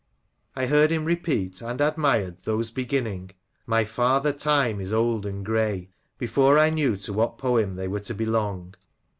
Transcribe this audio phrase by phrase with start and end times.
[0.55, 3.33] I heard him repeat (and admired) those beginning,
[3.67, 7.99] —My Father Time is old and grey,* before I knew to what poem they were
[7.99, 8.73] to belong.